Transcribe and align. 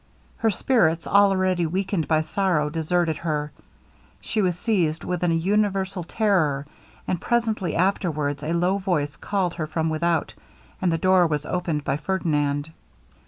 Her 0.37 0.49
spirits, 0.49 1.05
already 1.05 1.67
weakened 1.67 2.07
by 2.07 2.23
sorrow, 2.23 2.71
deserted 2.71 3.17
her: 3.19 3.51
she 4.19 4.41
was 4.41 4.57
seized 4.57 5.03
with 5.03 5.21
an 5.21 5.39
universal 5.39 6.03
terror, 6.03 6.65
and 7.07 7.21
presently 7.21 7.75
afterwards 7.75 8.41
a 8.41 8.51
low 8.53 8.79
voice 8.79 9.15
called 9.15 9.53
her 9.53 9.67
from 9.67 9.91
without, 9.91 10.33
and 10.81 10.91
the 10.91 10.97
door 10.97 11.27
was 11.27 11.45
opened 11.45 11.83
by 11.83 11.97
Ferdinand. 11.97 12.71